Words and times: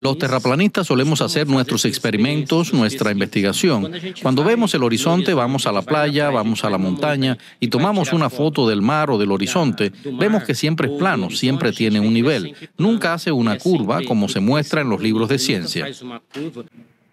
Los 0.00 0.16
terraplanistas 0.16 0.86
solemos 0.86 1.20
hacer 1.20 1.48
nuestros 1.48 1.84
experimentos, 1.84 2.72
nuestra 2.72 3.10
investigación. 3.10 3.90
Cuando 4.22 4.44
vemos 4.44 4.72
el 4.74 4.84
horizonte, 4.84 5.34
vamos 5.34 5.66
a 5.66 5.72
la 5.72 5.82
playa, 5.82 6.30
vamos 6.30 6.64
a 6.64 6.70
la 6.70 6.78
montaña 6.78 7.36
y 7.58 7.66
tomamos 7.66 8.12
una 8.12 8.30
foto 8.30 8.68
del 8.68 8.80
mar 8.80 9.10
o 9.10 9.18
del 9.18 9.32
horizonte, 9.32 9.90
vemos 10.04 10.44
que 10.44 10.54
siempre 10.54 10.86
es 10.86 10.96
plano, 10.96 11.30
siempre 11.30 11.72
tiene 11.72 11.98
un 11.98 12.14
nivel, 12.14 12.54
nunca 12.76 13.12
hace 13.12 13.32
una 13.32 13.58
curva 13.58 14.00
como 14.06 14.28
se 14.28 14.38
muestra 14.38 14.82
en 14.82 14.88
los 14.88 15.02
libros 15.02 15.28
de 15.28 15.40
ciencia. 15.40 15.88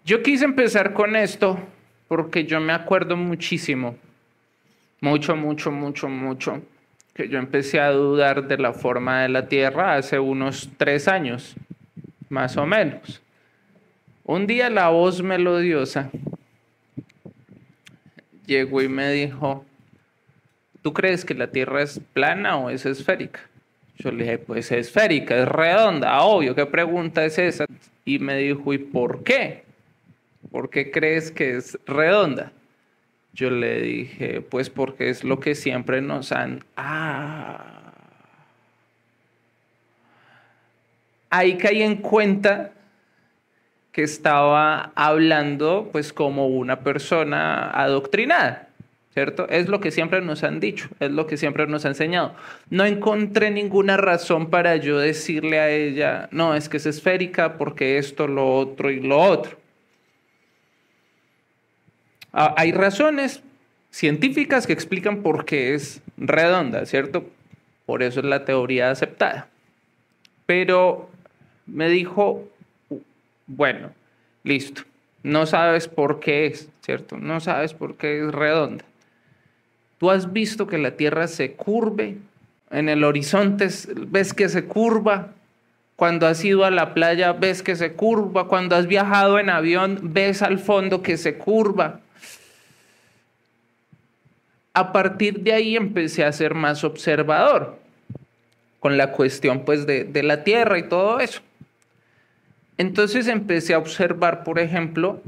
Yo 0.04 0.22
quise 0.22 0.44
empezar 0.44 0.92
con 0.92 1.16
esto 1.16 1.58
porque 2.06 2.44
yo 2.44 2.60
me 2.60 2.72
acuerdo 2.72 3.16
muchísimo, 3.16 3.96
mucho, 5.00 5.34
mucho, 5.34 5.72
mucho, 5.72 6.08
mucho, 6.08 6.62
que 7.14 7.28
yo 7.28 7.40
empecé 7.40 7.80
a 7.80 7.90
dudar 7.90 8.46
de 8.46 8.58
la 8.58 8.72
forma 8.72 9.22
de 9.22 9.28
la 9.28 9.48
Tierra 9.48 9.96
hace 9.96 10.20
unos 10.20 10.68
tres 10.78 11.08
años 11.08 11.56
más 12.28 12.56
o 12.56 12.66
menos. 12.66 13.22
Un 14.24 14.46
día 14.46 14.70
la 14.70 14.88
voz 14.88 15.22
melodiosa 15.22 16.10
llegó 18.46 18.82
y 18.82 18.88
me 18.88 19.12
dijo, 19.12 19.64
¿tú 20.82 20.92
crees 20.92 21.24
que 21.24 21.34
la 21.34 21.50
Tierra 21.50 21.82
es 21.82 22.00
plana 22.12 22.56
o 22.56 22.70
es 22.70 22.86
esférica? 22.86 23.40
Yo 23.98 24.10
le 24.10 24.24
dije, 24.24 24.38
pues 24.38 24.72
es 24.72 24.88
esférica, 24.88 25.36
es 25.36 25.48
redonda, 25.48 26.20
obvio, 26.22 26.54
¿qué 26.54 26.66
pregunta 26.66 27.24
es 27.24 27.38
esa? 27.38 27.66
Y 28.04 28.18
me 28.18 28.36
dijo, 28.36 28.72
¿y 28.72 28.78
por 28.78 29.24
qué? 29.24 29.64
¿Por 30.50 30.70
qué 30.70 30.90
crees 30.90 31.30
que 31.30 31.56
es 31.56 31.78
redonda? 31.86 32.52
Yo 33.32 33.50
le 33.50 33.80
dije, 33.80 34.40
pues 34.40 34.70
porque 34.70 35.10
es 35.10 35.24
lo 35.24 35.40
que 35.40 35.54
siempre 35.54 36.00
nos 36.00 36.32
han... 36.32 36.64
Ah, 36.76 37.75
ahí 41.30 41.56
caí 41.58 41.82
en 41.82 41.96
cuenta 41.96 42.72
que 43.92 44.02
estaba 44.02 44.92
hablando 44.94 45.88
pues 45.90 46.12
como 46.12 46.48
una 46.48 46.80
persona 46.80 47.70
adoctrinada, 47.70 48.68
¿cierto? 49.14 49.48
Es 49.48 49.68
lo 49.68 49.80
que 49.80 49.90
siempre 49.90 50.20
nos 50.20 50.44
han 50.44 50.60
dicho, 50.60 50.90
es 51.00 51.10
lo 51.10 51.26
que 51.26 51.38
siempre 51.38 51.66
nos 51.66 51.86
han 51.86 51.92
enseñado. 51.92 52.34
No 52.68 52.84
encontré 52.84 53.50
ninguna 53.50 53.96
razón 53.96 54.50
para 54.50 54.76
yo 54.76 54.98
decirle 54.98 55.60
a 55.60 55.70
ella, 55.70 56.28
no, 56.30 56.54
es 56.54 56.68
que 56.68 56.76
es 56.76 56.84
esférica 56.84 57.56
porque 57.56 57.96
esto, 57.96 58.28
lo 58.28 58.54
otro 58.54 58.90
y 58.90 59.00
lo 59.00 59.18
otro. 59.18 59.56
Ah, 62.34 62.54
hay 62.58 62.72
razones 62.72 63.42
científicas 63.88 64.66
que 64.66 64.74
explican 64.74 65.22
por 65.22 65.46
qué 65.46 65.74
es 65.74 66.02
redonda, 66.18 66.84
¿cierto? 66.84 67.24
Por 67.86 68.02
eso 68.02 68.20
es 68.20 68.26
la 68.26 68.44
teoría 68.44 68.90
aceptada. 68.90 69.48
Pero 70.44 71.08
me 71.66 71.88
dijo, 71.88 72.48
bueno, 73.46 73.90
listo, 74.44 74.82
no 75.22 75.46
sabes 75.46 75.88
por 75.88 76.20
qué 76.20 76.46
es, 76.46 76.68
¿cierto? 76.82 77.16
No 77.16 77.40
sabes 77.40 77.74
por 77.74 77.96
qué 77.96 78.20
es 78.20 78.32
redonda. 78.32 78.84
¿Tú 79.98 80.10
has 80.10 80.32
visto 80.32 80.66
que 80.66 80.78
la 80.78 80.92
Tierra 80.92 81.26
se 81.26 81.52
curve? 81.52 82.18
En 82.70 82.88
el 82.88 83.02
horizonte 83.02 83.68
ves 84.08 84.34
que 84.34 84.48
se 84.48 84.66
curva. 84.66 85.32
Cuando 85.96 86.26
has 86.26 86.44
ido 86.44 86.64
a 86.64 86.70
la 86.70 86.92
playa 86.92 87.32
ves 87.32 87.62
que 87.62 87.76
se 87.76 87.92
curva. 87.94 88.46
Cuando 88.48 88.76
has 88.76 88.86
viajado 88.86 89.38
en 89.38 89.50
avión 89.50 89.98
ves 90.02 90.42
al 90.42 90.58
fondo 90.58 91.02
que 91.02 91.16
se 91.16 91.38
curva. 91.38 92.00
A 94.74 94.92
partir 94.92 95.40
de 95.40 95.54
ahí 95.54 95.74
empecé 95.74 96.24
a 96.24 96.32
ser 96.32 96.54
más 96.54 96.84
observador 96.84 97.78
con 98.78 98.98
la 98.98 99.10
cuestión 99.12 99.64
pues 99.64 99.86
de, 99.86 100.04
de 100.04 100.22
la 100.22 100.44
Tierra 100.44 100.78
y 100.78 100.82
todo 100.82 101.18
eso. 101.18 101.40
Entonces 102.78 103.26
empecé 103.28 103.74
a 103.74 103.78
observar, 103.78 104.44
por 104.44 104.58
ejemplo, 104.58 105.22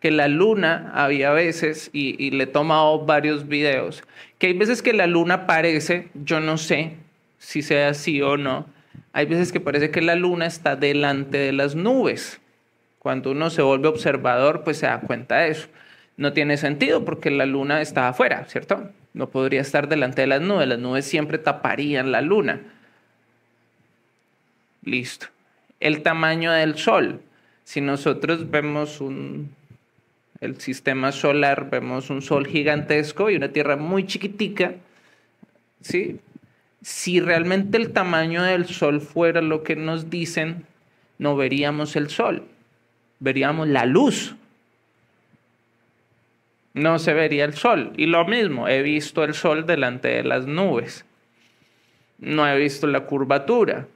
que 0.00 0.10
la 0.10 0.28
luna 0.28 0.90
había 0.94 1.30
veces, 1.30 1.90
y, 1.92 2.30
le 2.30 2.44
he 2.44 2.46
tomado 2.46 3.04
varios 3.04 3.46
videos, 3.46 4.02
que 4.38 4.48
hay 4.48 4.54
veces 4.54 4.82
que 4.82 4.92
la 4.92 5.06
luna 5.06 5.34
aparece, 5.34 6.08
yo 6.14 6.40
no 6.40 6.58
sé 6.58 6.94
si 7.38 7.62
sea 7.62 7.90
así 7.90 8.20
o 8.22 8.36
no, 8.36 8.66
hay 9.12 9.26
veces 9.26 9.52
que 9.52 9.60
parece 9.60 9.90
que 9.90 10.00
la 10.00 10.14
luna 10.14 10.46
está 10.46 10.76
delante 10.76 11.38
de 11.38 11.52
las 11.52 11.74
nubes. 11.74 12.40
Cuando 12.98 13.30
uno 13.32 13.50
se 13.50 13.62
vuelve 13.62 13.88
observador, 13.88 14.62
pues 14.62 14.78
se 14.78 14.86
da 14.86 15.00
cuenta 15.00 15.38
de 15.38 15.50
eso. 15.50 15.68
No 16.16 16.32
tiene 16.32 16.56
sentido 16.56 17.04
porque 17.04 17.30
la 17.30 17.46
luna 17.46 17.80
está 17.80 18.08
afuera, 18.08 18.44
¿cierto? 18.46 18.90
No 19.14 19.30
podría 19.30 19.62
estar 19.62 19.88
delante 19.88 20.20
de 20.20 20.26
las 20.28 20.42
nubes. 20.42 20.68
Las 20.68 20.78
nubes 20.78 21.06
siempre 21.06 21.38
taparían 21.38 22.12
la 22.12 22.20
luna. 22.20 22.60
Listo 24.84 25.28
el 25.80 26.02
tamaño 26.02 26.52
del 26.52 26.76
Sol. 26.76 27.20
Si 27.64 27.80
nosotros 27.80 28.50
vemos 28.50 29.00
un, 29.00 29.54
el 30.40 30.60
sistema 30.60 31.12
solar, 31.12 31.70
vemos 31.70 32.10
un 32.10 32.22
Sol 32.22 32.46
gigantesco 32.46 33.30
y 33.30 33.36
una 33.36 33.48
Tierra 33.48 33.76
muy 33.76 34.06
chiquitica, 34.06 34.74
¿sí? 35.80 36.20
si 36.82 37.20
realmente 37.20 37.76
el 37.76 37.92
tamaño 37.92 38.42
del 38.42 38.66
Sol 38.66 39.00
fuera 39.00 39.42
lo 39.42 39.62
que 39.62 39.76
nos 39.76 40.10
dicen, 40.10 40.66
no 41.18 41.36
veríamos 41.36 41.96
el 41.96 42.08
Sol, 42.08 42.44
veríamos 43.18 43.68
la 43.68 43.84
luz. 43.84 44.36
No 46.72 46.98
se 46.98 47.14
vería 47.14 47.44
el 47.44 47.54
Sol. 47.54 47.92
Y 47.96 48.06
lo 48.06 48.24
mismo, 48.26 48.68
he 48.68 48.82
visto 48.82 49.24
el 49.24 49.34
Sol 49.34 49.66
delante 49.66 50.08
de 50.08 50.22
las 50.22 50.46
nubes. 50.46 51.04
No 52.18 52.48
he 52.48 52.56
visto 52.56 52.86
la 52.86 53.00
curvatura. 53.00 53.88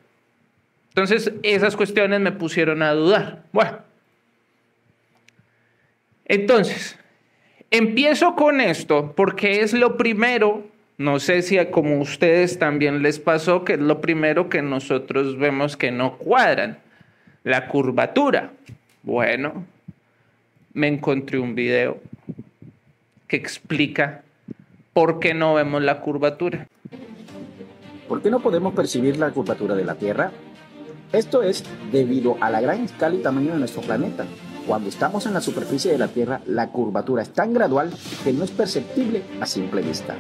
Entonces, 0.95 1.33
esas 1.43 1.75
cuestiones 1.75 2.21
me 2.21 2.31
pusieron 2.31 2.81
a 2.81 2.93
dudar. 2.93 3.43
Bueno, 3.53 3.79
entonces, 6.25 6.97
empiezo 7.73 8.37
con 8.37 8.61
esto 8.61 9.13
porque 9.17 9.63
es 9.63 9.73
lo 9.73 9.97
primero, 9.97 10.63
no 10.97 11.19
sé 11.19 11.43
si 11.43 11.59
como 11.67 12.01
ustedes 12.01 12.61
también 12.61 13.03
les 13.03 13.19
pasó, 13.19 13.65
que 13.65 13.73
es 13.73 13.81
lo 13.81 14.01
primero 14.01 14.49
que 14.49 14.63
nosotros 14.63 15.37
vemos 15.37 15.77
que 15.77 15.91
no 15.91 16.17
cuadran, 16.17 16.79
la 17.43 17.67
curvatura. 17.67 18.53
Bueno, 19.03 19.67
me 20.75 20.87
encontré 20.87 21.41
un 21.41 21.57
video 21.57 21.99
que 23.27 23.35
explica 23.35 24.23
por 24.93 25.19
qué 25.19 25.35
no 25.35 25.55
vemos 25.55 25.83
la 25.83 26.01
curvatura. 26.01 26.69
¿Por 28.09 28.23
qué 28.23 28.31
no 28.31 28.39
podemos 28.39 28.75
percibir 28.75 29.17
la 29.17 29.33
curvatura 29.33 29.75
de 29.75 29.85
la 29.85 29.97
Tierra? 29.97 30.31
Esto 31.15 31.45
es 31.45 31.63
debido 31.93 32.37
a 32.41 32.51
la 32.51 32.61
gran 32.61 32.83
escala 32.83 33.15
y 33.15 33.23
tamaño 33.23 33.53
de 33.53 33.61
nuestro 33.61 33.83
planeta. 33.83 34.27
Cuando 34.67 34.89
estamos 34.89 35.25
en 35.27 35.35
la 35.35 35.41
superficie 35.41 35.93
de 35.93 35.99
la 35.99 36.09
Tierra, 36.09 36.41
la 36.45 36.71
curvatura 36.71 37.23
es 37.23 37.33
tan 37.33 37.55
gradual 37.55 37.93
que 38.25 38.33
no 38.33 38.43
es 38.43 38.51
perceptible 38.51 39.23
a 39.41 39.47
simple 39.47 39.83
vista. 39.83 40.17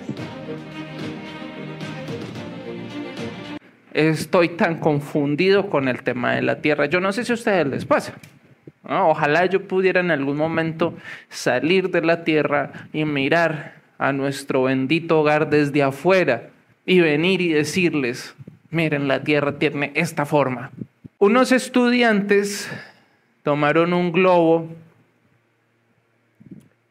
Estoy 3.93 4.50
tan 4.50 4.78
confundido 4.78 5.69
con 5.69 5.88
el 5.88 6.04
tema 6.04 6.37
de 6.37 6.43
la 6.43 6.60
Tierra. 6.60 6.87
Yo 6.87 7.00
no 7.00 7.12
sé 7.12 7.25
si 7.25 7.33
a 7.33 7.34
ustedes 7.34 7.66
les 7.66 7.84
pasa. 7.84 8.15
Ojalá 8.88 9.47
yo 9.47 9.66
pudiera 9.66 9.99
en 9.99 10.12
algún 10.12 10.37
momento 10.37 10.94
salir 11.28 11.91
de 11.91 12.03
la 12.03 12.22
Tierra 12.22 12.88
y 12.93 13.04
mirar 13.04 13.83
a 13.99 14.12
nuestro 14.12 14.62
bendito 14.62 15.19
hogar 15.19 15.50
desde 15.50 15.83
afuera 15.83 16.50
y 16.87 17.00
venir 17.00 17.41
y 17.41 17.49
decirles, 17.49 18.37
miren, 18.74 19.08
la 19.08 19.22
Tierra 19.22 19.58
tiene 19.58 19.92
esta 19.94 20.26
forma. 20.26 20.70
Unos 21.18 21.52
estudiantes 21.52 22.70
tomaron 23.42 23.92
un 23.92 24.12
globo 24.12 24.68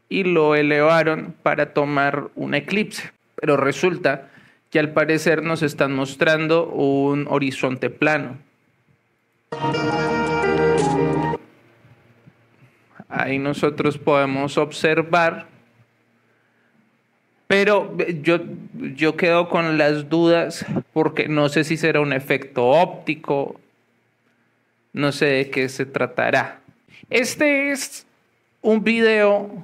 y 0.09 0.23
lo 0.23 0.55
elevaron 0.55 1.35
para 1.43 1.73
tomar 1.73 2.29
un 2.35 2.55
eclipse, 2.55 3.11
pero 3.35 3.57
resulta 3.57 4.29
que 4.69 4.79
al 4.79 4.91
parecer 4.91 5.43
nos 5.43 5.61
están 5.61 5.93
mostrando 5.93 6.67
un 6.67 7.27
horizonte 7.29 7.89
plano. 7.89 8.37
Ahí 13.09 13.37
nosotros 13.37 13.99
podemos 13.99 14.57
observar 14.57 15.52
pero 17.53 17.95
yo, 18.23 18.39
yo 18.95 19.15
quedo 19.15 19.47
con 19.47 19.77
las 19.77 20.09
dudas 20.09 20.65
porque 20.91 21.27
no 21.27 21.49
sé 21.49 21.63
si 21.63 21.77
será 21.77 22.01
un 22.01 22.11
efecto 22.11 22.65
óptico, 22.65 23.61
no 24.91 25.11
sé 25.11 25.27
de 25.27 25.49
qué 25.51 25.69
se 25.69 25.85
tratará. 25.85 26.61
Este 27.11 27.69
es 27.69 28.07
un 28.63 28.83
video 28.83 29.63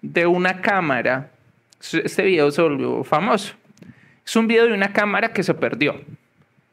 de 0.00 0.26
una 0.26 0.62
cámara. 0.62 1.30
Este 1.82 2.22
video 2.22 2.50
se 2.50 2.62
volvió 2.62 3.04
famoso. 3.04 3.52
Es 4.24 4.34
un 4.34 4.46
video 4.46 4.68
de 4.68 4.72
una 4.72 4.94
cámara 4.94 5.34
que 5.34 5.42
se 5.42 5.52
perdió. 5.52 6.00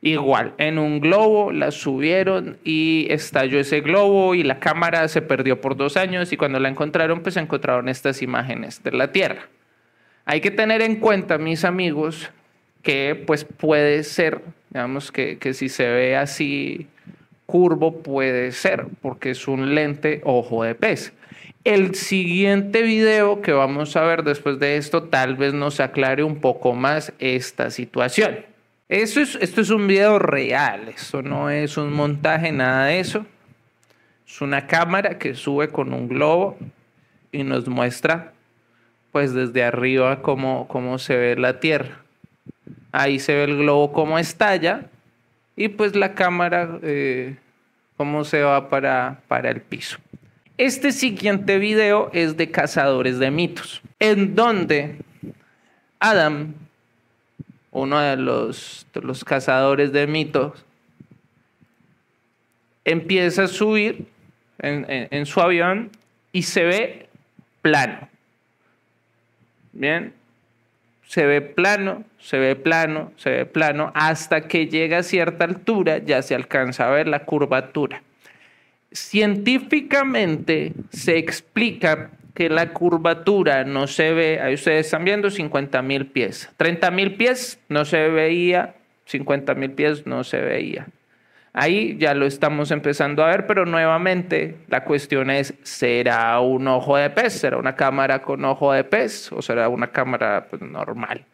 Igual, 0.01 0.53
en 0.59 0.79
un 0.79 1.01
globo 1.01 1.51
la 1.51 1.71
subieron 1.71 2.57
y 2.63 3.07
estalló 3.09 3.59
ese 3.59 3.81
globo 3.81 4.33
y 4.33 4.43
la 4.43 4.61
cámara 4.61 5.09
se 5.09 5.21
perdió 5.21 5.59
por 5.59 5.75
dos 5.75 5.97
años 5.97 6.31
y 6.31 6.37
cuando 6.37 6.57
la 6.61 6.69
encontraron, 6.69 7.19
pues 7.19 7.35
encontraron 7.35 7.89
estas 7.89 8.21
imágenes 8.21 8.81
de 8.81 8.93
la 8.93 9.11
Tierra. 9.11 9.49
Hay 10.29 10.41
que 10.41 10.51
tener 10.51 10.81
en 10.81 10.97
cuenta, 10.97 11.37
mis 11.37 11.63
amigos, 11.63 12.29
que 12.81 13.15
pues 13.25 13.45
puede 13.45 14.03
ser, 14.03 14.41
digamos 14.71 15.09
que, 15.09 15.39
si 15.53 15.69
se 15.69 15.87
ve 15.87 16.17
así 16.17 16.87
curvo 17.45 18.03
puede 18.03 18.51
ser, 18.51 18.87
porque 19.01 19.29
es 19.29 19.47
un 19.47 19.73
lente 19.73 20.19
ojo 20.25 20.65
de 20.65 20.75
pez. 20.75 21.13
El 21.63 21.95
siguiente 21.95 22.81
video 22.81 23.41
que 23.41 23.53
vamos 23.53 23.95
a 23.95 24.01
ver 24.01 24.23
después 24.23 24.59
de 24.59 24.75
esto 24.75 25.03
tal 25.03 25.37
vez 25.37 25.53
nos 25.53 25.79
aclare 25.79 26.25
un 26.25 26.41
poco 26.41 26.73
más 26.73 27.13
esta 27.19 27.71
situación. 27.71 28.45
Esto 28.89 29.21
es, 29.21 29.35
esto 29.35 29.61
es 29.61 29.69
un 29.69 29.87
video 29.87 30.19
real, 30.19 30.89
esto 30.89 31.21
no 31.21 31.49
es 31.49 31.77
un 31.77 31.93
montaje, 31.93 32.51
nada 32.51 32.87
de 32.87 32.99
eso. 32.99 33.25
Es 34.27 34.41
una 34.41 34.67
cámara 34.67 35.17
que 35.17 35.35
sube 35.35 35.69
con 35.69 35.93
un 35.93 36.09
globo 36.09 36.57
y 37.31 37.43
nos 37.43 37.65
muestra 37.69 38.33
pues 39.17 39.33
desde 39.33 39.63
arriba 39.63 40.21
cómo, 40.21 40.67
cómo 40.67 40.99
se 40.99 41.17
ve 41.17 41.35
la 41.35 41.59
Tierra. 41.59 42.03
Ahí 42.91 43.17
se 43.17 43.33
ve 43.33 43.45
el 43.45 43.57
globo 43.57 43.91
cómo 43.91 44.19
estalla 44.19 44.91
y 45.55 45.69
pues 45.69 45.95
la 45.95 46.13
cámara 46.13 46.77
eh, 46.83 47.35
cómo 47.95 48.23
se 48.25 48.43
va 48.43 48.69
para, 48.69 49.21
para 49.27 49.49
el 49.49 49.61
piso. 49.61 49.97
Este 50.59 50.91
siguiente 50.91 51.57
video 51.57 52.11
es 52.13 52.37
de 52.37 52.51
cazadores 52.51 53.17
de 53.17 53.31
mitos, 53.31 53.81
en 53.97 54.35
donde 54.35 54.99
Adam, 55.99 56.53
uno 57.71 57.99
de 57.99 58.17
los, 58.17 58.85
los 58.93 59.25
cazadores 59.25 59.91
de 59.93 60.05
mitos, 60.05 60.63
empieza 62.85 63.45
a 63.45 63.47
subir 63.47 64.05
en 64.59 65.25
su 65.25 65.41
avión 65.41 65.89
y 66.31 66.43
se 66.43 66.65
ve 66.65 67.09
plano. 67.63 68.09
Bien, 69.77 70.11
se 71.05 71.27
ve 71.27 71.39
plano, 71.41 72.03
se 72.17 72.39
ve 72.39 72.55
plano, 72.55 73.11
se 73.15 73.29
ve 73.29 73.45
plano, 73.45 73.91
hasta 73.93 74.47
que 74.47 74.65
llega 74.65 74.97
a 74.97 75.03
cierta 75.03 75.43
altura 75.45 75.99
ya 75.99 76.23
se 76.23 76.33
alcanza 76.33 76.87
a 76.87 76.89
ver 76.89 77.07
la 77.07 77.25
curvatura. 77.25 78.01
Científicamente 78.91 80.73
se 80.89 81.19
explica 81.19 82.09
que 82.33 82.49
la 82.49 82.73
curvatura 82.73 83.65
no 83.65 83.85
se 83.85 84.13
ve, 84.13 84.39
ahí 84.41 84.55
ustedes 84.55 84.87
están 84.87 85.05
viendo 85.05 85.29
50 85.29 85.79
mil 85.83 86.07
pies, 86.07 86.49
30 86.57 86.89
mil 86.89 87.13
pies 87.13 87.59
no 87.69 87.85
se 87.85 88.09
veía, 88.09 88.73
50 89.05 89.53
mil 89.53 89.71
pies 89.73 90.07
no 90.07 90.23
se 90.23 90.41
veía. 90.41 90.87
Ahí 91.59 91.97
ya 91.97 92.13
lo 92.13 92.27
estamos 92.27 92.69
empezando 92.69 93.23
a 93.23 93.29
ver, 93.29 93.47
pero 93.47 93.65
nuevamente 93.65 94.57
la 94.67 94.83
cuestión 94.83 95.31
es, 95.31 95.55
¿será 95.63 96.39
un 96.39 96.67
ojo 96.67 96.97
de 96.97 97.09
pez? 97.09 97.33
¿Será 97.33 97.57
una 97.57 97.75
cámara 97.75 98.21
con 98.21 98.45
ojo 98.45 98.73
de 98.73 98.83
pez? 98.83 99.31
¿O 99.31 99.41
será 99.41 99.67
una 99.67 99.87
cámara 99.87 100.45
pues, 100.51 100.61
normal? 100.61 101.25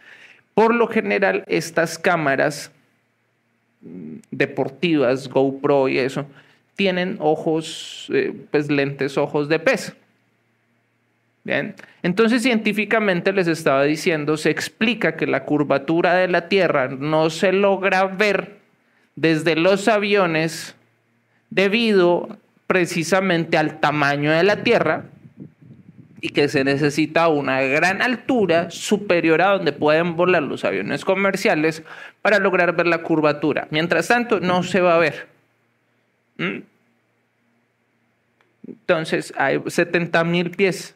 Por 0.53 0.73
lo 0.75 0.87
general, 0.87 1.43
estas 1.47 1.99
cámaras 1.99 2.71
mm, 3.81 4.19
deportivas, 4.31 5.27
GoPro 5.27 5.89
y 5.89 5.99
eso, 5.99 6.25
tienen 6.77 7.17
ojos, 7.19 8.09
eh, 8.13 8.31
pues 8.49 8.71
lentes 8.71 9.17
ojos 9.17 9.49
de 9.49 9.59
pez. 9.59 9.93
Bien, 11.43 11.75
entonces 12.01 12.43
científicamente 12.43 13.33
les 13.33 13.47
estaba 13.47 13.83
diciendo, 13.83 14.37
se 14.37 14.51
explica 14.51 15.17
que 15.17 15.27
la 15.27 15.43
curvatura 15.43 16.13
de 16.13 16.29
la 16.29 16.47
Tierra 16.47 16.87
no 16.87 17.29
se 17.29 17.51
logra 17.51 18.05
ver 18.05 18.62
desde 19.15 19.55
los 19.55 19.87
aviones 19.87 20.75
debido 21.49 22.37
precisamente 22.67 23.57
al 23.57 23.79
tamaño 23.79 24.31
de 24.31 24.43
la 24.43 24.63
Tierra 24.63 25.05
y 26.21 26.29
que 26.29 26.47
se 26.47 26.63
necesita 26.63 27.27
una 27.27 27.61
gran 27.61 28.01
altura 28.01 28.71
superior 28.71 29.41
a 29.41 29.49
donde 29.49 29.73
pueden 29.73 30.15
volar 30.15 30.41
los 30.41 30.63
aviones 30.63 31.03
comerciales 31.03 31.83
para 32.21 32.39
lograr 32.39 32.75
ver 32.75 32.87
la 32.87 32.99
curvatura. 32.99 33.67
Mientras 33.71 34.07
tanto, 34.07 34.39
no 34.39 34.63
se 34.63 34.79
va 34.79 34.95
a 34.95 34.99
ver. 34.99 35.27
¿Mm? 36.37 36.59
Entonces, 38.67 39.33
hay 39.37 39.61
70 39.67 40.23
mil 40.23 40.51
pies. 40.51 40.95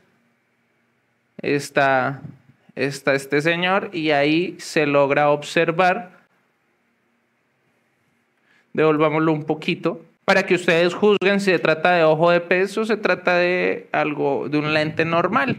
Está, 1.42 2.22
está 2.76 3.14
este 3.14 3.42
señor 3.42 3.90
y 3.94 4.12
ahí 4.12 4.56
se 4.60 4.88
logra 4.88 5.30
observar 5.30 6.17
devolvámoslo 8.78 9.34
un 9.34 9.44
poquito, 9.44 10.06
para 10.24 10.46
que 10.46 10.54
ustedes 10.54 10.94
juzguen 10.94 11.40
si 11.40 11.52
se 11.52 11.60
trata 11.60 11.94
de 11.94 12.04
ojo 12.04 12.30
de 12.30 12.42
pez 12.42 12.78
o 12.78 12.86
se 12.86 12.96
trata 12.96 13.36
de 13.36 13.88
algo, 13.92 14.48
de 14.50 14.60
un 14.60 14.74
lente 14.74 15.04
normal. 15.04 15.58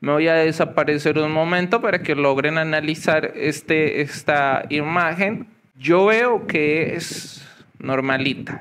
Me 0.00 0.12
voy 0.12 0.26
a 0.26 0.34
desaparecer 0.34 1.18
un 1.18 1.30
momento 1.30 1.80
para 1.80 2.02
que 2.02 2.16
logren 2.16 2.58
analizar 2.58 3.32
este, 3.36 4.00
esta 4.00 4.64
imagen. 4.70 5.46
Yo 5.78 6.06
veo 6.06 6.46
que 6.46 6.94
es 6.94 7.46
normalita. 7.78 8.60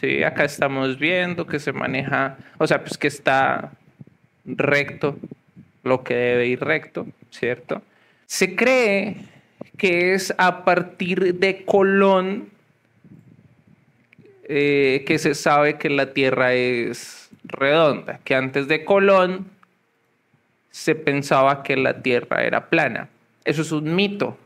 Sí, 0.00 0.24
acá 0.24 0.44
estamos 0.44 0.98
viendo 0.98 1.46
que 1.46 1.60
se 1.60 1.72
maneja, 1.72 2.38
o 2.58 2.66
sea, 2.66 2.82
pues 2.82 2.98
que 2.98 3.06
está 3.06 3.72
recto, 4.44 5.16
lo 5.84 6.02
que 6.02 6.14
debe 6.14 6.48
ir 6.48 6.60
recto, 6.60 7.06
¿cierto? 7.30 7.80
Se 8.26 8.56
cree 8.56 9.18
que 9.76 10.14
es 10.14 10.34
a 10.36 10.64
partir 10.64 11.36
de 11.36 11.64
Colón 11.64 12.55
eh, 14.48 15.02
que 15.06 15.18
se 15.18 15.34
sabe 15.34 15.76
que 15.76 15.90
la 15.90 16.12
Tierra 16.12 16.54
es 16.54 17.28
redonda, 17.42 18.20
que 18.22 18.34
antes 18.34 18.68
de 18.68 18.84
Colón 18.84 19.46
se 20.70 20.94
pensaba 20.94 21.64
que 21.64 21.76
la 21.76 22.02
Tierra 22.02 22.44
era 22.44 22.68
plana. 22.68 23.08
Eso 23.44 23.62
es 23.62 23.72
un 23.72 23.94
mito. 23.94 24.36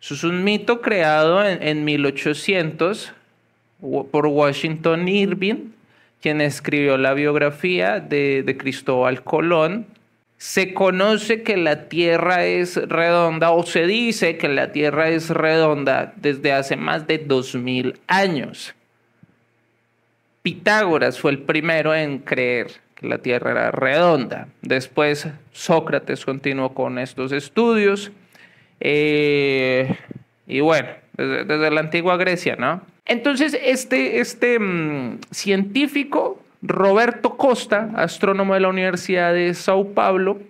Eso 0.00 0.14
es 0.14 0.24
un 0.24 0.44
mito 0.44 0.80
creado 0.80 1.44
en, 1.44 1.84
1800 1.84 3.12
por 4.10 4.26
Washington 4.26 5.08
Irving, 5.08 5.72
quien 6.22 6.40
escribió 6.40 6.96
la 6.96 7.12
biografía 7.12 8.00
de, 8.00 8.42
de 8.42 8.56
Cristóbal 8.56 9.22
Colón. 9.22 9.86
Se 10.40 10.72
conoce 10.72 11.42
que 11.42 11.58
la 11.58 11.90
Tierra 11.90 12.46
es 12.46 12.76
redonda 12.76 13.50
o 13.50 13.62
se 13.66 13.86
dice 13.86 14.38
que 14.38 14.48
la 14.48 14.72
Tierra 14.72 15.10
es 15.10 15.28
redonda 15.28 16.14
desde 16.16 16.54
hace 16.54 16.76
más 16.76 17.06
de 17.06 17.18
2000 17.18 18.00
años. 18.06 18.74
Pitágoras 20.40 21.20
fue 21.20 21.32
el 21.32 21.40
primero 21.40 21.94
en 21.94 22.20
creer 22.20 22.68
que 22.94 23.06
la 23.06 23.18
Tierra 23.18 23.50
era 23.50 23.70
redonda. 23.70 24.48
Después 24.62 25.28
Sócrates 25.52 26.24
continuó 26.24 26.72
con 26.72 26.98
estos 26.98 27.32
estudios. 27.32 28.10
Eh, 28.80 29.94
y 30.46 30.60
bueno, 30.60 30.88
desde, 31.18 31.70
la 31.70 31.80
antigua 31.80 32.16
Grecia, 32.16 32.56
¿no? 32.56 32.80
Entonces, 33.04 33.58
este, 33.62 34.20
este 34.20 34.58
mm, 34.58 35.18
científico, 35.32 36.42
Roberto 36.62 37.36
Costa, 37.36 37.90
astrónomo 37.94 38.54
de 38.54 38.60
la 38.60 38.68
Universidad 38.68 39.32
de 39.32 39.54
Sao 39.54 39.92
Paulo, 39.92 40.40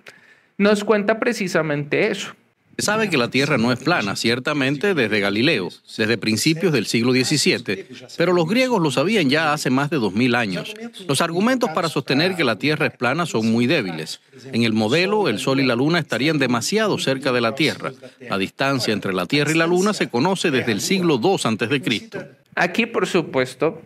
nos 0.58 0.84
cuenta 0.84 1.18
precisamente 1.18 2.10
eso. 2.10 2.34
Se 2.80 2.86
sabe 2.86 3.10
que 3.10 3.18
la 3.18 3.28
Tierra 3.28 3.58
no 3.58 3.72
es 3.72 3.78
plana, 3.78 4.16
ciertamente 4.16 4.94
desde 4.94 5.20
Galileo, 5.20 5.68
desde 5.98 6.16
principios 6.16 6.72
del 6.72 6.86
siglo 6.86 7.12
XVII, 7.12 7.86
pero 8.16 8.32
los 8.32 8.48
griegos 8.48 8.80
lo 8.80 8.90
sabían 8.90 9.28
ya 9.28 9.52
hace 9.52 9.68
más 9.68 9.90
de 9.90 9.98
2000 9.98 10.34
años. 10.34 10.74
Los 11.06 11.20
argumentos 11.20 11.68
para 11.74 11.90
sostener 11.90 12.36
que 12.36 12.44
la 12.44 12.56
Tierra 12.56 12.86
es 12.86 12.96
plana 12.96 13.26
son 13.26 13.52
muy 13.52 13.66
débiles. 13.66 14.22
En 14.52 14.62
el 14.62 14.72
modelo, 14.72 15.28
el 15.28 15.38
Sol 15.38 15.60
y 15.60 15.66
la 15.66 15.76
Luna 15.76 15.98
estarían 15.98 16.38
demasiado 16.38 16.98
cerca 16.98 17.32
de 17.32 17.42
la 17.42 17.54
Tierra. 17.54 17.92
La 18.30 18.38
distancia 18.38 18.94
entre 18.94 19.12
la 19.12 19.26
Tierra 19.26 19.52
y 19.52 19.58
la 19.58 19.66
Luna 19.66 19.92
se 19.92 20.08
conoce 20.08 20.50
desde 20.50 20.72
el 20.72 20.80
siglo 20.80 21.20
II 21.22 21.36
a.C. 21.44 22.10
Aquí, 22.54 22.86
por 22.86 23.06
supuesto, 23.06 23.82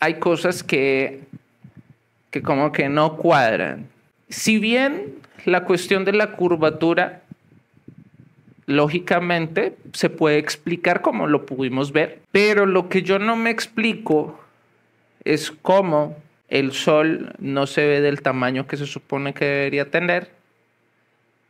hay 0.00 0.14
cosas 0.14 0.62
que, 0.62 1.20
que 2.30 2.42
como 2.42 2.72
que 2.72 2.88
no 2.88 3.16
cuadran. 3.16 3.88
Si 4.28 4.58
bien 4.58 5.14
la 5.44 5.64
cuestión 5.64 6.04
de 6.04 6.12
la 6.12 6.32
curvatura, 6.32 7.22
lógicamente, 8.66 9.76
se 9.92 10.10
puede 10.10 10.38
explicar 10.38 11.00
como 11.00 11.26
lo 11.26 11.46
pudimos 11.46 11.92
ver, 11.92 12.20
pero 12.32 12.66
lo 12.66 12.88
que 12.88 13.02
yo 13.02 13.18
no 13.18 13.36
me 13.36 13.50
explico 13.50 14.38
es 15.24 15.50
cómo 15.50 16.16
el 16.48 16.72
Sol 16.72 17.34
no 17.38 17.66
se 17.66 17.86
ve 17.86 18.00
del 18.00 18.22
tamaño 18.22 18.66
que 18.66 18.76
se 18.76 18.86
supone 18.86 19.34
que 19.34 19.44
debería 19.44 19.90
tener 19.90 20.30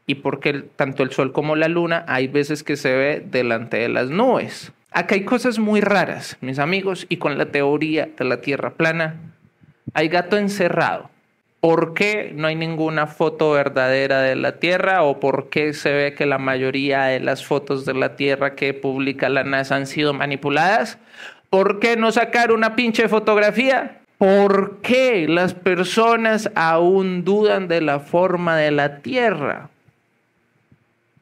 y 0.07 0.17
porque 0.17 0.55
tanto 0.55 1.03
el 1.03 1.13
Sol 1.13 1.33
como 1.33 1.55
la 1.55 1.69
Luna 1.69 2.05
hay 2.09 2.29
veces 2.29 2.63
que 2.63 2.77
se 2.77 2.95
ve 2.97 3.23
delante 3.25 3.77
de 3.77 3.89
las 3.89 4.09
nubes. 4.11 4.73
Acá 4.91 5.15
hay 5.15 5.25
cosas 5.25 5.59
muy 5.59 5.81
raras, 5.81 6.37
mis 6.41 6.59
amigos, 6.59 7.07
y 7.09 7.19
con 7.19 7.39
la 7.39 7.47
teoría 7.47 8.09
de 8.17 8.25
la 8.25 8.41
Tierra 8.41 8.71
plana 8.71 9.17
hay 9.95 10.09
gato 10.09 10.37
encerrado. 10.37 11.11
¿Por 11.61 11.93
qué 11.93 12.33
no 12.35 12.47
hay 12.47 12.55
ninguna 12.55 13.07
foto 13.07 13.51
verdadera 13.51 14.21
de 14.21 14.37
la 14.37 14.61
Tierra 14.61 15.03
o 15.03 15.19
por 15.19 15.49
qué 15.49 15.73
se 15.73 15.93
ve 15.93 16.15
que 16.15 16.25
la 16.25 16.39
mayoría 16.39 17.05
de 17.05 17.19
las 17.19 17.45
fotos 17.45 17.85
de 17.85 17.95
la 17.95 18.15
Tierra 18.15 18.55
que 18.55 18.75
publica 18.75 19.29
la 19.29 19.43
NASA 19.43 19.75
han 19.75 19.87
sido 19.87 20.15
manipuladas? 20.15 20.99
¿Por 21.51 21.81
qué 21.81 21.97
no 21.97 22.13
sacar 22.13 22.53
una 22.53 22.77
pinche 22.77 23.09
fotografía? 23.09 23.99
¿Por 24.19 24.81
qué 24.83 25.27
las 25.29 25.55
personas 25.55 26.51
aún 26.55 27.25
dudan 27.25 27.67
de 27.67 27.81
la 27.81 27.99
forma 28.01 28.57
de 28.57 28.71
la 28.71 28.99
Tierra? 28.99 29.71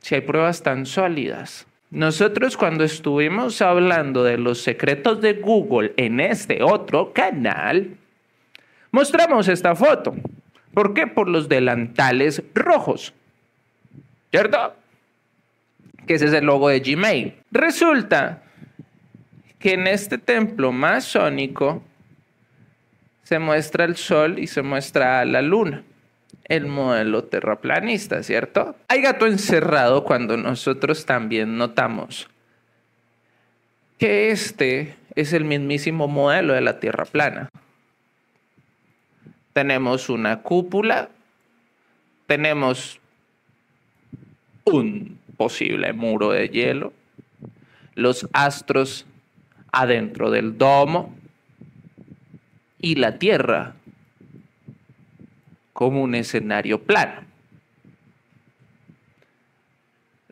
Si 0.00 0.16
hay 0.16 0.20
pruebas 0.20 0.62
tan 0.62 0.84
sólidas. 0.84 1.66
Nosotros 1.90 2.56
cuando 2.56 2.84
estuvimos 2.84 3.62
hablando 3.62 4.24
de 4.24 4.38
los 4.38 4.60
secretos 4.60 5.20
de 5.20 5.34
Google 5.34 5.94
en 5.96 6.20
este 6.20 6.62
otro 6.62 7.12
canal, 7.12 7.96
mostramos 8.90 9.48
esta 9.48 9.74
foto. 9.76 10.14
¿Por 10.74 10.94
qué? 10.94 11.06
Por 11.06 11.28
los 11.28 11.48
delantales 11.48 12.42
rojos. 12.54 13.14
¿Cierto? 14.30 14.74
Que 16.06 16.14
ese 16.14 16.26
es 16.26 16.32
el 16.32 16.44
logo 16.44 16.68
de 16.68 16.80
Gmail. 16.80 17.34
Resulta 17.50 18.42
que 19.58 19.74
en 19.74 19.86
este 19.86 20.18
templo 20.18 20.72
masónico 20.72 21.82
se 23.22 23.38
muestra 23.38 23.84
el 23.84 23.96
sol 23.96 24.38
y 24.38 24.46
se 24.46 24.62
muestra 24.62 25.24
la 25.24 25.40
luna. 25.40 25.82
El 26.44 26.66
modelo 26.66 27.24
terraplanista, 27.24 28.22
¿cierto? 28.22 28.76
Hay 28.88 29.02
gato 29.02 29.26
encerrado 29.26 30.04
cuando 30.04 30.36
nosotros 30.36 31.04
también 31.04 31.56
notamos 31.58 32.28
que 33.98 34.30
este 34.30 34.94
es 35.14 35.32
el 35.32 35.44
mismísimo 35.44 36.08
modelo 36.08 36.52
de 36.52 36.60
la 36.60 36.78
Tierra 36.78 37.04
plana. 37.04 37.48
Tenemos 39.52 40.10
una 40.10 40.42
cúpula, 40.42 41.08
tenemos 42.26 43.00
un 44.64 45.18
posible 45.36 45.92
muro 45.92 46.30
de 46.30 46.48
hielo, 46.48 46.92
los 47.94 48.28
astros 48.32 49.06
adentro 49.72 50.30
del 50.30 50.58
domo 50.58 51.14
y 52.78 52.96
la 52.96 53.18
Tierra 53.18 53.74
como 55.76 56.02
un 56.02 56.14
escenario 56.14 56.80
plano. 56.82 57.20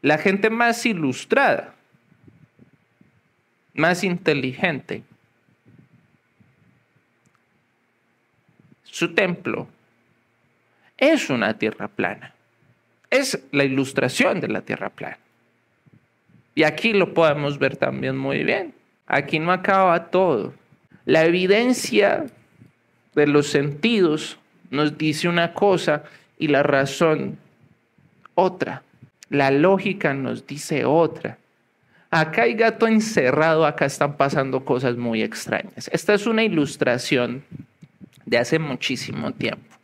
La 0.00 0.16
gente 0.16 0.48
más 0.48 0.86
ilustrada, 0.86 1.74
más 3.74 4.04
inteligente, 4.04 5.02
su 8.84 9.12
templo 9.12 9.68
es 10.96 11.28
una 11.28 11.58
tierra 11.58 11.88
plana. 11.88 12.32
Es 13.10 13.38
la 13.52 13.64
ilustración 13.64 14.40
de 14.40 14.48
la 14.48 14.62
tierra 14.62 14.88
plana. 14.88 15.18
Y 16.54 16.62
aquí 16.62 16.94
lo 16.94 17.12
podemos 17.12 17.58
ver 17.58 17.76
también 17.76 18.16
muy 18.16 18.44
bien. 18.44 18.72
Aquí 19.06 19.38
no 19.40 19.52
acaba 19.52 20.06
todo. 20.06 20.54
La 21.04 21.26
evidencia 21.26 22.24
de 23.14 23.26
los 23.26 23.48
sentidos 23.48 24.38
nos 24.75 24.99
dice 24.99 25.28
una 25.28 25.54
cosa 25.54 26.04
y 26.38 26.49
la 26.49 26.62
razón 26.62 27.38
otra. 28.35 28.83
La 29.31 29.50
lógica 29.50 30.12
nos 30.12 30.47
dice 30.47 30.85
otra. 30.85 31.38
Acá 32.11 32.43
hay 32.43 32.54
gato 32.54 32.87
encerrado, 32.87 33.66
acá 33.66 33.87
están 33.87 34.16
pasando 34.16 34.64
cosas 34.64 34.97
muy 34.97 35.23
extrañas. 35.23 35.90
Esta 35.93 36.14
es 36.14 36.26
una 36.26 36.45
ilustración 36.45 37.43
de 38.25 38.38
hace 38.38 38.59
muchísimo 38.59 39.33
tiempo, 39.33 39.76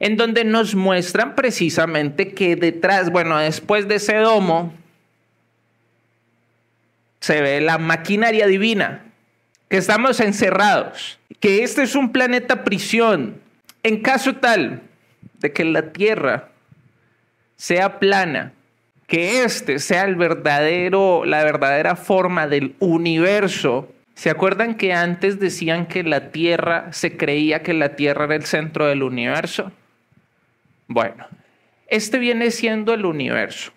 en 0.00 0.16
donde 0.16 0.44
nos 0.44 0.74
muestran 0.74 1.34
precisamente 1.34 2.34
que 2.34 2.56
detrás, 2.56 3.10
bueno, 3.10 3.38
después 3.38 3.88
de 3.88 3.94
ese 3.94 4.16
domo, 4.16 4.74
se 7.20 7.40
ve 7.40 7.62
la 7.62 7.78
maquinaria 7.78 8.46
divina, 8.46 9.02
que 9.70 9.78
estamos 9.78 10.20
encerrados, 10.20 11.18
que 11.40 11.62
este 11.62 11.82
es 11.82 11.94
un 11.94 12.12
planeta 12.12 12.64
prisión. 12.64 13.40
En 13.84 14.00
caso 14.00 14.34
tal 14.36 14.82
de 15.38 15.52
que 15.52 15.64
la 15.64 15.92
Tierra 15.92 16.48
sea 17.54 18.00
plana, 18.00 18.52
que 19.06 19.44
este 19.44 19.78
sea 19.78 20.04
el 20.04 20.16
verdadero, 20.16 21.24
la 21.24 21.44
verdadera 21.44 21.94
forma 21.94 22.48
del 22.48 22.74
universo. 22.78 23.92
¿Se 24.14 24.30
acuerdan 24.30 24.76
que 24.76 24.94
antes 24.94 25.38
decían 25.38 25.86
que 25.86 26.02
la 26.02 26.30
Tierra, 26.30 26.92
se 26.92 27.16
creía 27.16 27.62
que 27.62 27.74
la 27.74 27.94
Tierra 27.94 28.24
era 28.24 28.36
el 28.36 28.44
centro 28.44 28.86
del 28.86 29.02
universo? 29.02 29.70
Bueno, 30.88 31.26
este 31.86 32.18
viene 32.18 32.50
siendo 32.50 32.94
el 32.94 33.04
universo. 33.04 33.70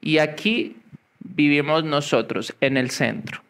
Y 0.00 0.16
aquí 0.16 0.76
vivimos 1.20 1.84
nosotros 1.84 2.54
en 2.62 2.78
el 2.78 2.90
centro. 2.90 3.42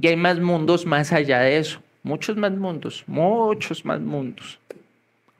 Y 0.00 0.06
hay 0.06 0.16
más 0.16 0.38
mundos 0.38 0.86
más 0.86 1.12
allá 1.12 1.40
de 1.40 1.58
eso, 1.58 1.82
muchos 2.02 2.36
más 2.36 2.52
mundos, 2.52 3.04
muchos 3.06 3.84
más 3.84 4.00
mundos. 4.00 4.58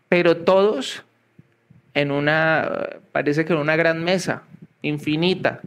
Pero 0.09 0.39
todos 0.39 1.05
en 1.95 2.11
una, 2.11 2.91
parece 3.13 3.45
que 3.45 3.53
en 3.53 3.59
una 3.59 3.77
gran 3.77 4.05
mesa 4.05 4.43
infinita, 4.83 5.61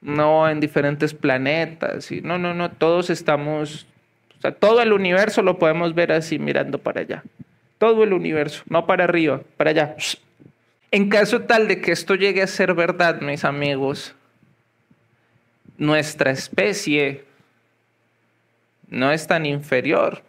no 0.00 0.48
en 0.48 0.60
diferentes 0.60 1.14
planetas. 1.14 2.10
Y 2.10 2.20
no, 2.20 2.38
no, 2.38 2.54
no, 2.54 2.70
todos 2.70 3.10
estamos, 3.10 3.86
o 4.38 4.40
sea, 4.40 4.52
todo 4.52 4.82
el 4.82 4.92
universo 4.92 5.42
lo 5.42 5.58
podemos 5.58 5.94
ver 5.94 6.12
así 6.12 6.38
mirando 6.38 6.78
para 6.78 7.00
allá. 7.02 7.22
Todo 7.78 8.04
el 8.04 8.12
universo, 8.12 8.62
no 8.68 8.86
para 8.86 9.04
arriba, 9.04 9.42
para 9.56 9.70
allá. 9.70 9.96
En 10.90 11.08
caso 11.08 11.42
tal 11.42 11.68
de 11.68 11.80
que 11.80 11.92
esto 11.92 12.14
llegue 12.14 12.42
a 12.42 12.46
ser 12.46 12.74
verdad, 12.74 13.20
mis 13.20 13.44
amigos, 13.44 14.14
nuestra 15.76 16.30
especie 16.30 17.24
no 18.88 19.12
es 19.12 19.26
tan 19.26 19.44
inferior. 19.44 20.22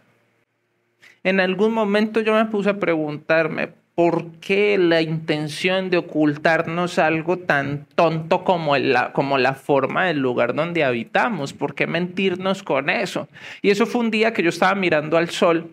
En 1.27 1.41
algún 1.41 1.73
momento 1.73 2.21
yo 2.21 2.33
me 2.33 2.45
puse 2.45 2.69
a 2.69 2.79
preguntarme, 2.79 3.67
¿por 3.95 4.31
qué 4.39 4.77
la 4.77 5.01
intención 5.01 5.89
de 5.89 5.97
ocultarnos 5.97 6.99
algo 6.99 7.35
tan 7.35 7.85
tonto 7.95 8.45
como 8.45 8.77
la, 8.77 9.11
como 9.11 9.37
la 9.37 9.53
forma 9.53 10.05
del 10.05 10.19
lugar 10.19 10.55
donde 10.55 10.85
habitamos? 10.85 11.51
¿Por 11.51 11.75
qué 11.75 11.85
mentirnos 11.85 12.63
con 12.63 12.89
eso? 12.89 13.27
Y 13.61 13.71
eso 13.71 13.85
fue 13.85 13.99
un 13.99 14.09
día 14.09 14.31
que 14.31 14.41
yo 14.41 14.47
estaba 14.47 14.73
mirando 14.73 15.17
al 15.17 15.29
sol 15.29 15.69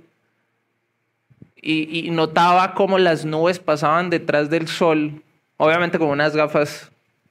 y, 1.62 2.10
notaba 2.10 2.74
cómo 2.74 2.98
las 2.98 3.24
nubes 3.24 3.60
pasaban 3.60 4.10
detrás 4.10 4.50
del 4.50 4.66
sol, 4.66 5.22
obviamente 5.56 6.00
con 6.00 6.08
unas 6.08 6.34
gafas 6.34 6.90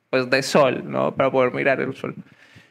pues, 0.09 0.29
de 0.29 0.43
sol, 0.43 0.81
¿no? 0.85 1.13
Para 1.13 1.29
poder 1.29 1.53
mirar 1.53 1.81
el 1.81 1.93
sol. 1.93 2.15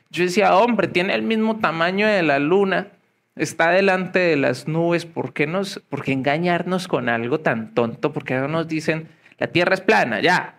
Yo 0.08 0.24
decía, 0.24 0.56
hombre, 0.56 0.88
tiene 0.88 1.14
el 1.14 1.20
mismo 1.20 1.58
tamaño 1.58 2.06
de 2.06 2.22
la 2.22 2.38
luna, 2.38 2.88
está 3.36 3.70
delante 3.70 4.18
de 4.18 4.36
las 4.36 4.68
nubes, 4.68 5.06
¿por 5.06 5.32
qué, 5.32 5.46
nos, 5.46 5.82
engañarnos 6.06 6.88
con 6.88 7.08
algo 7.08 7.40
tan 7.40 7.74
tonto? 7.74 8.12
¿Por 8.12 8.24
qué 8.24 8.34
no 8.34 8.48
nos 8.48 8.68
dicen, 8.68 9.08
la 9.38 9.46
Tierra 9.46 9.74
es 9.74 9.80
plana, 9.80 10.20
ya? 10.20 10.56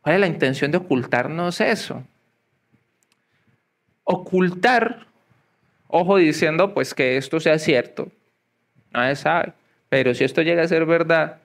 ¿Cuál 0.00 0.16
es 0.16 0.20
la 0.20 0.26
intención 0.26 0.70
de 0.70 0.78
ocultarnos 0.78 1.60
eso? 1.60 2.04
Ocultar, 4.04 5.06
ojo 5.88 6.16
diciendo 6.16 6.72
pues 6.72 6.94
que 6.94 7.16
esto 7.16 7.40
sea 7.40 7.58
cierto, 7.58 8.10
nadie 8.90 9.16
sabe, 9.16 9.52
pero 9.88 10.14
si 10.14 10.24
esto 10.24 10.42
llega 10.42 10.62
a 10.62 10.68
ser 10.68 10.86
verdad, 10.86 11.38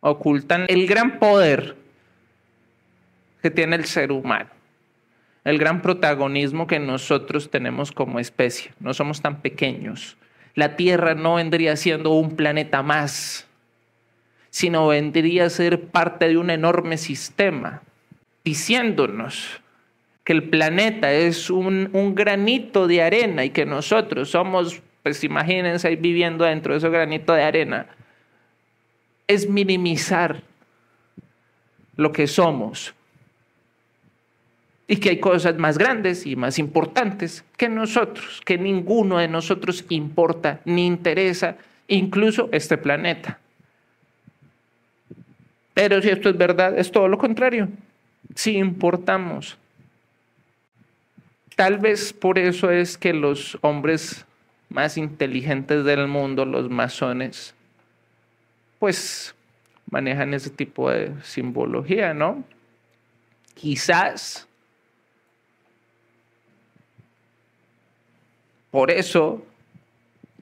ocultan 0.00 0.66
el 0.68 0.86
gran 0.86 1.18
poder 1.18 1.76
que 3.40 3.50
tiene 3.50 3.76
el 3.76 3.86
ser 3.86 4.12
humano 4.12 4.59
el 5.44 5.58
gran 5.58 5.82
protagonismo 5.82 6.66
que 6.66 6.78
nosotros 6.78 7.50
tenemos 7.50 7.92
como 7.92 8.20
especie. 8.20 8.72
No 8.78 8.94
somos 8.94 9.22
tan 9.22 9.40
pequeños. 9.40 10.16
La 10.54 10.76
Tierra 10.76 11.14
no 11.14 11.36
vendría 11.36 11.76
siendo 11.76 12.10
un 12.10 12.36
planeta 12.36 12.82
más, 12.82 13.46
sino 14.50 14.88
vendría 14.88 15.46
a 15.46 15.50
ser 15.50 15.86
parte 15.86 16.28
de 16.28 16.36
un 16.36 16.50
enorme 16.50 16.98
sistema, 16.98 17.82
diciéndonos 18.44 19.60
que 20.24 20.32
el 20.32 20.44
planeta 20.44 21.12
es 21.12 21.50
un, 21.50 21.90
granito 22.14 22.86
de 22.86 23.02
arena 23.02 23.44
y 23.44 23.50
que 23.50 23.64
nosotros 23.64 24.30
somos, 24.30 24.82
pues 25.02 25.24
imagínense 25.24 25.88
ahí 25.88 25.96
viviendo 25.96 26.44
dentro 26.44 26.72
de 26.72 26.78
ese 26.78 26.88
granito 26.90 27.32
de 27.32 27.42
arena, 27.42 27.86
es 29.26 29.48
minimizar 29.48 30.42
lo 31.96 32.12
que 32.12 32.26
somos 32.26 32.94
y 34.90 34.96
que 34.96 35.10
hay 35.10 35.20
cosas 35.20 35.56
más 35.56 35.78
grandes 35.78 36.26
y 36.26 36.34
más 36.34 36.58
importantes 36.58 37.44
que 37.56 37.68
nosotros, 37.68 38.40
que 38.44 38.58
ninguno 38.58 39.18
de 39.18 39.28
nosotros 39.28 39.84
importa 39.88 40.62
ni 40.64 40.84
interesa, 40.84 41.54
incluso 41.86 42.48
este 42.50 42.76
planeta. 42.76 43.38
Pero 45.74 46.02
si 46.02 46.08
esto 46.08 46.28
es 46.28 46.36
verdad, 46.36 46.76
es 46.76 46.90
todo 46.90 47.06
lo 47.06 47.18
contrario. 47.18 47.68
Si 48.34 48.56
importamos. 48.56 49.56
Tal 51.54 51.78
vez 51.78 52.12
por 52.12 52.36
eso 52.36 52.72
es 52.72 52.98
que 52.98 53.12
los 53.12 53.58
hombres 53.60 54.26
más 54.70 54.96
inteligentes 54.96 55.84
del 55.84 56.08
mundo, 56.08 56.44
los 56.44 56.68
masones, 56.68 57.54
pues 58.80 59.36
manejan 59.88 60.34
ese 60.34 60.50
tipo 60.50 60.90
de 60.90 61.12
simbología, 61.22 62.12
¿no? 62.12 62.42
Quizás 63.54 64.48
Por 68.70 68.90
eso 68.90 69.44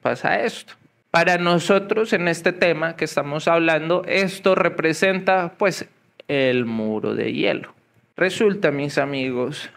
pasa 0.01 0.41
esto. 0.41 0.73
Para 1.11 1.37
nosotros 1.37 2.13
en 2.13 2.27
este 2.27 2.53
tema 2.53 2.95
que 2.95 3.05
estamos 3.05 3.47
hablando, 3.47 4.03
esto 4.05 4.53
representa 4.53 5.53
pues 5.57 5.87
el 6.27 6.65
muro 6.65 7.15
de 7.15 7.33
hielo. 7.33 7.73
Resulta, 8.15 8.69
mis 8.71 8.97
amigos, 8.97 9.71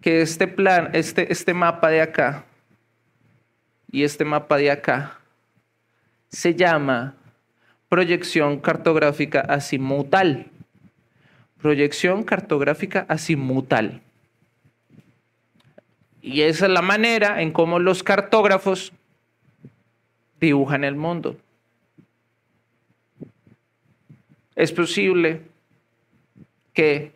que 0.00 0.22
este 0.22 0.46
plan, 0.46 0.90
este, 0.92 1.32
este 1.32 1.54
mapa 1.54 1.88
de 1.88 2.02
acá 2.02 2.44
y 3.90 4.04
este 4.04 4.24
mapa 4.24 4.56
de 4.58 4.70
acá 4.70 5.18
se 6.28 6.54
llama 6.54 7.14
proyección 7.88 8.60
cartográfica 8.60 9.40
azimutal. 9.40 10.46
Proyección 11.60 12.22
cartográfica 12.22 13.06
azimutal. 13.08 14.02
Y 16.28 16.42
esa 16.42 16.66
es 16.66 16.72
la 16.72 16.82
manera 16.82 17.40
en 17.40 17.52
cómo 17.52 17.78
los 17.78 18.02
cartógrafos 18.02 18.92
dibujan 20.38 20.84
el 20.84 20.94
mundo. 20.94 21.38
Es 24.54 24.70
posible 24.70 25.40
que 26.74 27.12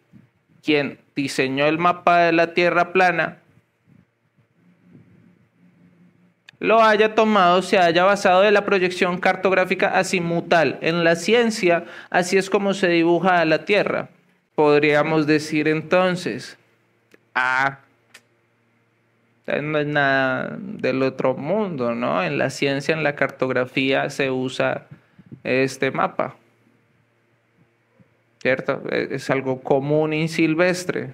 quien 0.63 0.99
diseñó 1.15 1.67
el 1.67 1.77
mapa 1.77 2.21
de 2.21 2.33
la 2.33 2.55
Tierra 2.55 2.95
plana 2.95 3.37
lo 6.59 6.83
haya 6.83 7.15
tomado, 7.15 7.61
se 7.61 7.77
haya 7.77 8.05
basado 8.05 8.45
en 8.45 8.55
la 8.55 8.65
proyección 8.65 9.19
cartográfica 9.19 9.99
azimutal. 9.99 10.79
En 10.81 11.05
la 11.05 11.17
ciencia, 11.17 11.85
así 12.09 12.39
es 12.39 12.49
como 12.49 12.73
se 12.73 12.89
dibuja 12.89 13.45
la 13.45 13.67
Tierra. 13.67 14.09
Podríamos 14.55 15.27
decir 15.27 15.69
entonces, 15.69 16.57
ah, 17.35 17.81
no 19.47 19.79
es 19.79 19.87
nada 19.87 20.57
del 20.59 21.03
otro 21.03 21.35
mundo, 21.35 21.95
¿no? 21.95 22.23
En 22.23 22.39
la 22.39 22.51
ciencia, 22.51 22.95
en 22.95 23.03
la 23.03 23.17
cartografía 23.17 24.09
se 24.11 24.31
usa 24.31 24.87
este 25.45 25.91
mapa. 25.91 26.37
¿Cierto? 28.41 28.83
Es 28.91 29.31
algo 29.31 29.61
común 29.61 30.13
y 30.13 30.29
silvestre. 30.29 31.11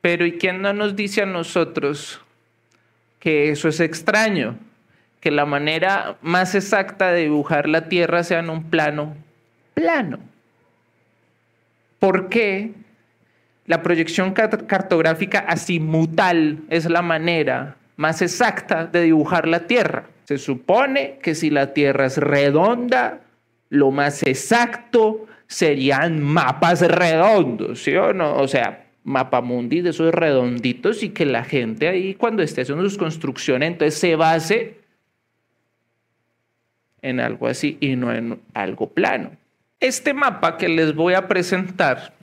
Pero 0.00 0.26
¿y 0.26 0.38
quién 0.38 0.62
no 0.62 0.72
nos 0.72 0.96
dice 0.96 1.22
a 1.22 1.26
nosotros 1.26 2.20
que 3.18 3.50
eso 3.50 3.68
es 3.68 3.80
extraño? 3.80 4.56
Que 5.20 5.30
la 5.30 5.46
manera 5.46 6.16
más 6.22 6.54
exacta 6.54 7.10
de 7.12 7.22
dibujar 7.22 7.68
la 7.68 7.88
Tierra 7.88 8.22
sea 8.22 8.40
en 8.40 8.50
un 8.50 8.64
plano 8.70 9.16
plano. 9.76 10.18
¿Por 11.98 12.28
qué? 12.30 12.72
La 13.66 13.82
proyección 13.82 14.32
cartográfica 14.32 15.40
azimutal 15.40 16.60
es 16.70 16.88
la 16.88 17.02
manera 17.02 17.76
más 17.96 18.22
exacta 18.22 18.86
de 18.86 19.02
dibujar 19.02 19.48
la 19.48 19.66
Tierra. 19.66 20.04
Se 20.24 20.38
supone 20.38 21.18
que 21.22 21.34
si 21.34 21.50
la 21.50 21.72
Tierra 21.72 22.06
es 22.06 22.18
redonda, 22.18 23.20
lo 23.70 23.90
más 23.90 24.22
exacto 24.22 25.26
serían 25.48 26.22
mapas 26.22 26.80
redondos, 26.82 27.82
¿sí 27.82 27.94
o 27.96 28.12
no? 28.12 28.36
O 28.36 28.48
sea, 28.48 28.86
mapamundi 29.04 29.80
de 29.82 29.90
esos 29.90 30.12
redonditos 30.12 31.02
y 31.04 31.10
que 31.10 31.26
la 31.26 31.44
gente 31.44 31.88
ahí 31.88 32.14
cuando 32.14 32.42
esté 32.42 32.62
haciendo 32.62 32.82
sus 32.82 32.98
construcciones 32.98 33.68
entonces 33.68 34.00
se 34.00 34.16
base 34.16 34.78
en 37.02 37.20
algo 37.20 37.46
así 37.46 37.78
y 37.80 37.94
no 37.94 38.12
en 38.12 38.40
algo 38.52 38.88
plano. 38.88 39.30
Este 39.78 40.12
mapa 40.12 40.56
que 40.56 40.68
les 40.68 40.94
voy 40.94 41.14
a 41.14 41.28
presentar 41.28 42.15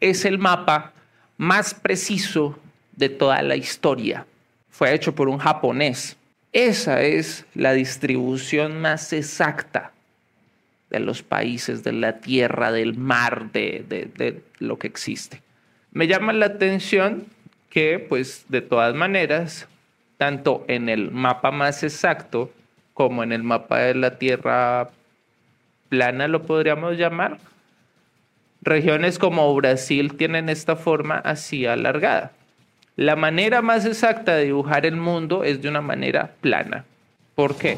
es 0.00 0.24
el 0.24 0.38
mapa 0.38 0.92
más 1.36 1.74
preciso 1.74 2.58
de 2.96 3.08
toda 3.08 3.42
la 3.42 3.56
historia. 3.56 4.26
Fue 4.70 4.94
hecho 4.94 5.14
por 5.14 5.28
un 5.28 5.38
japonés. 5.38 6.16
Esa 6.52 7.02
es 7.02 7.44
la 7.54 7.72
distribución 7.72 8.80
más 8.80 9.12
exacta 9.12 9.92
de 10.90 11.00
los 11.00 11.22
países, 11.22 11.82
de 11.82 11.92
la 11.92 12.20
tierra, 12.20 12.72
del 12.72 12.96
mar, 12.96 13.50
de, 13.52 13.84
de, 13.88 14.42
lo 14.58 14.78
que 14.78 14.86
existe. 14.86 15.42
Me 15.92 16.06
llama 16.06 16.32
la 16.32 16.46
atención 16.46 17.26
que, 17.70 17.98
pues, 17.98 18.46
de 18.48 18.62
todas 18.62 18.94
maneras, 18.94 19.68
tanto 20.16 20.64
en 20.68 20.88
el 20.88 21.10
mapa 21.10 21.50
más 21.50 21.82
exacto 21.82 22.52
como 22.94 23.22
en 23.22 23.32
el 23.32 23.42
mapa 23.42 23.78
de 23.80 23.94
la 23.94 24.18
tierra 24.18 24.88
plana, 25.88 26.28
lo 26.28 26.42
podríamos 26.42 26.96
llamar, 26.96 27.38
Regiones 28.66 29.20
como 29.20 29.54
Brasil 29.54 30.16
tienen 30.16 30.48
esta 30.48 30.74
forma 30.74 31.18
así 31.18 31.66
alargada. 31.66 32.32
La 32.96 33.14
manera 33.14 33.62
más 33.62 33.86
exacta 33.86 34.34
de 34.34 34.46
dibujar 34.46 34.86
el 34.86 34.96
mundo 34.96 35.44
es 35.44 35.62
de 35.62 35.68
una 35.68 35.80
manera 35.80 36.32
plana. 36.40 36.84
¿Por 37.36 37.54
qué? 37.54 37.76